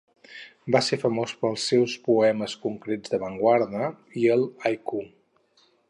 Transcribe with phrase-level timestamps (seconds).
[0.75, 3.93] Va ser famós pels seus poemes concrets d'avantguarda
[4.23, 5.05] i el "haiku".